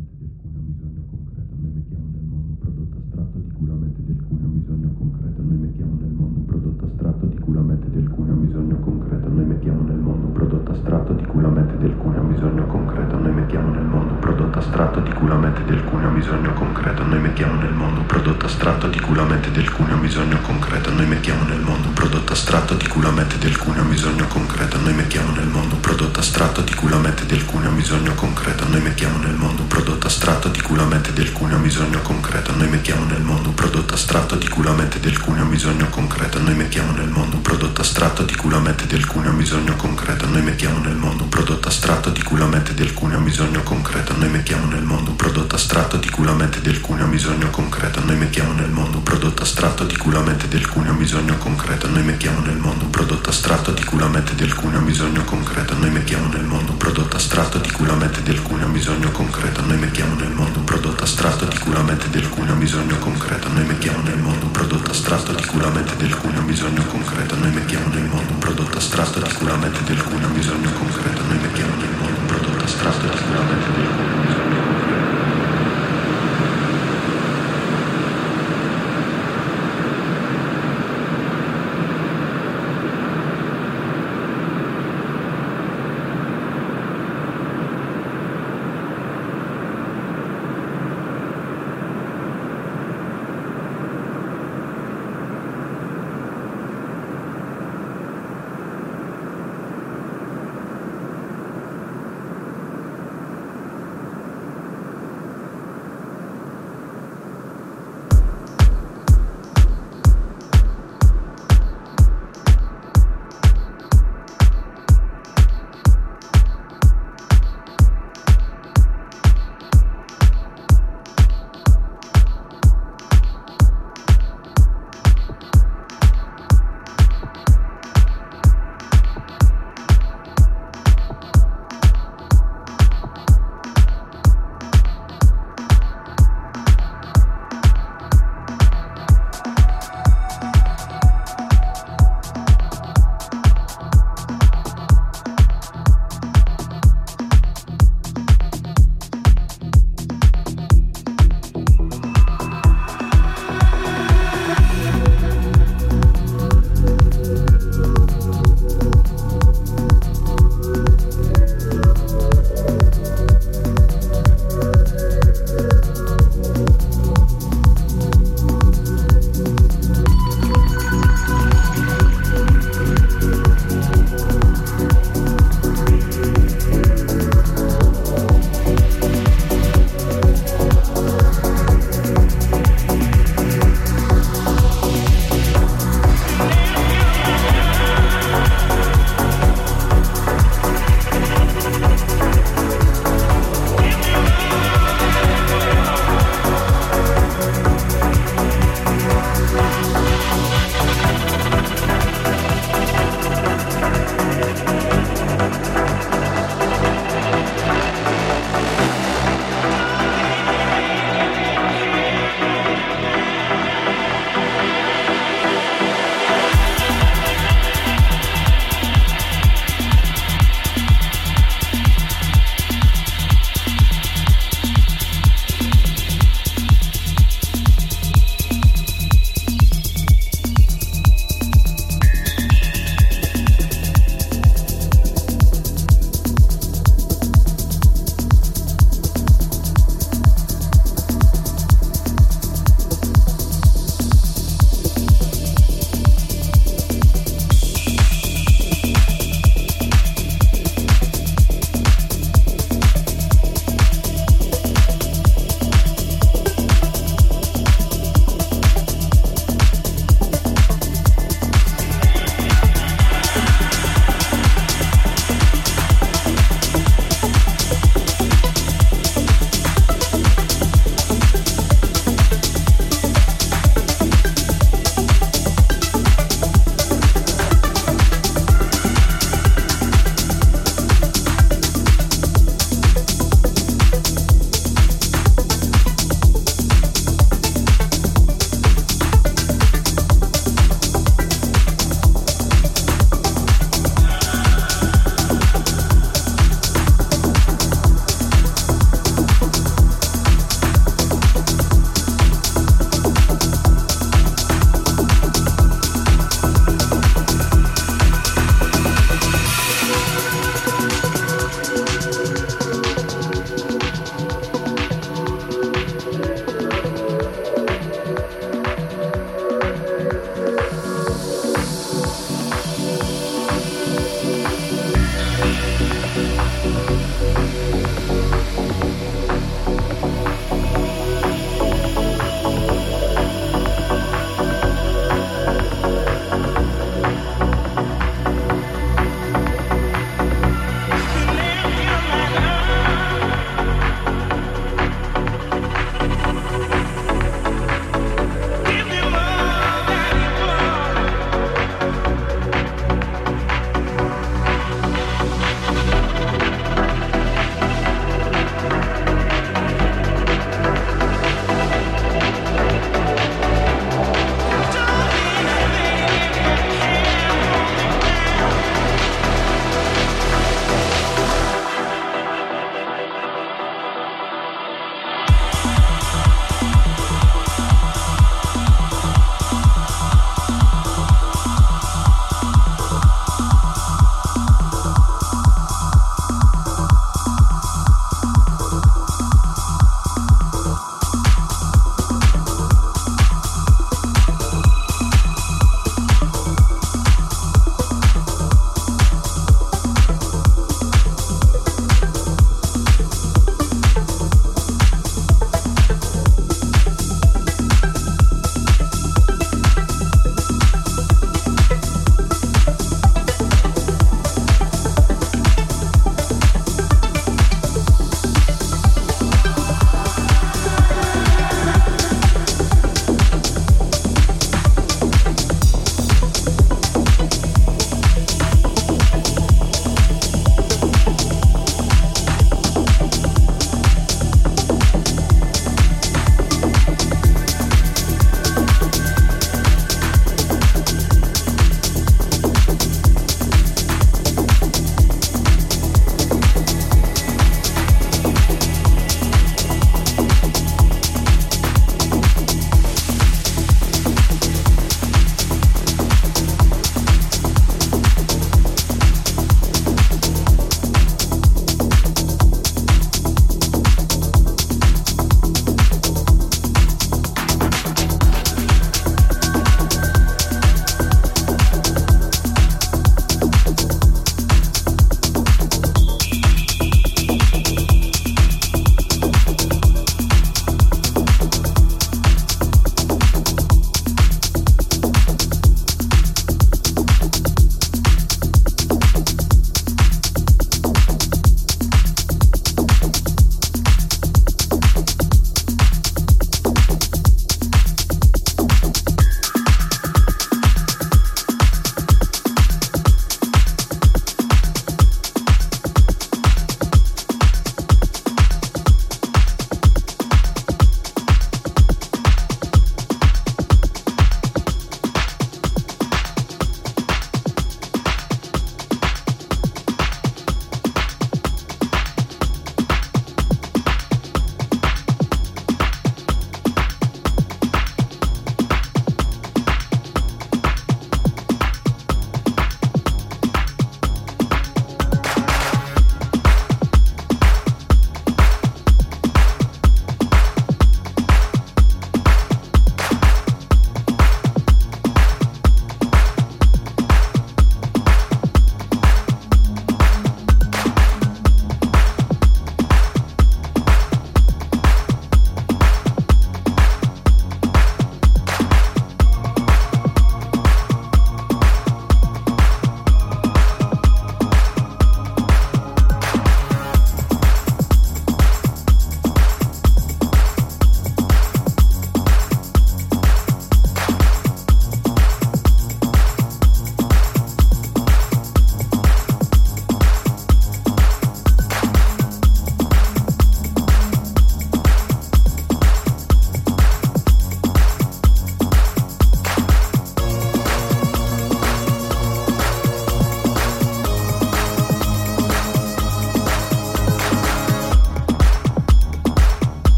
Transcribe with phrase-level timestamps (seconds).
[0.00, 3.74] mente del cuneo bisogno concreto, noi mettiamo nel mondo un prodotto astratto di cui la
[3.74, 7.60] mente del cuneo bisogno concreto, noi mettiamo nel mondo un prodotto astratto di cui la
[7.60, 11.48] mente del cuneo bisogno concreto, noi mettiamo nel mondo un prodotto astratto di cui la
[11.50, 12.79] mente del cuneo bisogno concreto,
[14.60, 18.46] astratto di cui la mente del cuneo bisogno concreto, noi mettiamo nel mondo un prodotto
[18.46, 22.32] astratto di cui la mente del cuneo bisogno concreto, noi mettiamo nel mondo un prodotto
[22.32, 26.20] astratto di cui la mente del cuneo bisogno concreto, noi mettiamo nel mondo un prodotto
[26.20, 30.06] astratto di cui la mente del cuneo bisogno concreto, noi mettiamo nel mondo un prodotto
[30.06, 33.94] astratto di cui la mente del cuneo bisogno concreto, noi mettiamo nel mondo un prodotto
[33.94, 37.80] astratto di cui la mente del cuneo bisogno concreto, noi mettiamo nel mondo un prodotto
[37.80, 41.68] astratto di cui la mente del cuneo bisogno concreto, noi mettiamo nel mondo un prodotto
[41.68, 45.54] astratto di cui la mente del cuneo bisogno concreto, noi mettiamo nel mondo un prodotto
[45.54, 49.42] astratto di cui la mente del cuneo bisogno concreto, noi mettiamo nel mondo un prodotto
[49.42, 53.30] astratto di cui la mente del cuneo bisogno concreto, noi mettiamo nel mondo un prodotto
[53.30, 57.14] astratto di cui la mente del cuneo bisogno concreto, noi mettiamo nel mondo un prodotto
[57.14, 61.04] astratto di cui la mente del cuneo bisogno concreto, noi mettiamo nel mondo un prodotto
[61.04, 64.90] astratto di cui la mente del cuneo bisogno concreto, noi mettiamo nel mondo un prodotto
[64.90, 68.78] astratto di cui la mente del cuneo bisogno concreto, noi mettiamo nel mondo un prodotto
[68.78, 72.64] astratto di cui la mente del cuneo bisogno concreto, noi mettiamo nel mondo un prodotto
[72.64, 73.59] astratto di cui la mente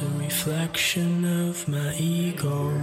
[0.00, 2.81] a reflection of my ego.